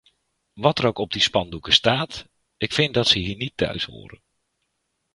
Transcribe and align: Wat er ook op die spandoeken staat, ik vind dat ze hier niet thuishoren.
Wat 0.53 0.79
er 0.79 0.85
ook 0.85 0.97
op 0.97 1.11
die 1.11 1.21
spandoeken 1.21 1.73
staat, 1.73 2.27
ik 2.57 2.73
vind 2.73 2.93
dat 2.93 3.07
ze 3.07 3.19
hier 3.19 3.35
niet 3.35 3.57
thuishoren. 3.57 4.21